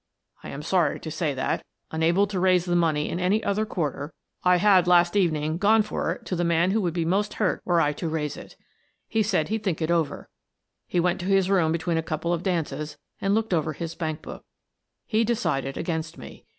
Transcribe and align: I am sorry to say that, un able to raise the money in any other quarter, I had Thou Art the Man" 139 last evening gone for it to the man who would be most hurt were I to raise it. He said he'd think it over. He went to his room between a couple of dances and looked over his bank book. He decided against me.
I 0.43 0.49
am 0.49 0.63
sorry 0.63 0.99
to 0.99 1.11
say 1.11 1.35
that, 1.35 1.63
un 1.91 2.01
able 2.01 2.25
to 2.25 2.39
raise 2.39 2.65
the 2.65 2.75
money 2.75 3.07
in 3.07 3.19
any 3.19 3.43
other 3.43 3.67
quarter, 3.67 4.11
I 4.43 4.55
had 4.55 4.85
Thou 4.85 4.93
Art 4.93 5.11
the 5.11 5.27
Man" 5.29 5.29
139 5.59 5.59
last 5.59 5.59
evening 5.59 5.59
gone 5.59 5.83
for 5.83 6.11
it 6.13 6.25
to 6.25 6.35
the 6.35 6.43
man 6.43 6.71
who 6.71 6.81
would 6.81 6.93
be 6.95 7.05
most 7.05 7.35
hurt 7.35 7.61
were 7.65 7.79
I 7.79 7.93
to 7.93 8.09
raise 8.09 8.35
it. 8.35 8.55
He 9.07 9.21
said 9.21 9.49
he'd 9.49 9.63
think 9.63 9.79
it 9.79 9.91
over. 9.91 10.27
He 10.87 10.99
went 10.99 11.19
to 11.19 11.27
his 11.27 11.51
room 11.51 11.71
between 11.71 11.97
a 11.97 12.01
couple 12.01 12.33
of 12.33 12.41
dances 12.41 12.97
and 13.21 13.35
looked 13.35 13.53
over 13.53 13.73
his 13.73 13.93
bank 13.93 14.23
book. 14.23 14.43
He 15.05 15.23
decided 15.23 15.77
against 15.77 16.17
me. 16.17 16.45